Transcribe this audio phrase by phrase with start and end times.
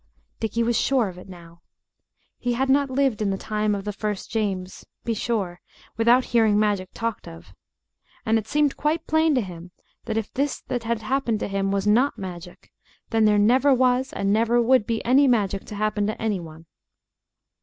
[0.39, 1.61] Dickie was sure of it now.
[2.39, 5.61] He had not lived in the time of the First James, be sure,
[5.95, 7.53] without hearing magic talked of.
[8.25, 9.69] And it seemed quite plain to him
[10.05, 12.71] that if this that had happened to him was not magic,
[13.11, 16.65] then there never was and never would be any magic to happen to any one.